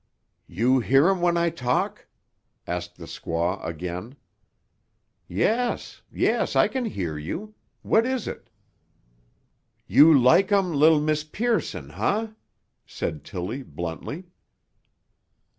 [0.47, 2.07] "You hear um what I talk?"
[2.65, 4.15] asked the squaw again.
[5.27, 7.53] "Yes, yes; I can hear you.
[7.83, 8.49] What is it?"
[9.85, 12.29] "You like um li'l Miss Pearson, huh?"
[12.87, 14.23] said Tilly bluntly.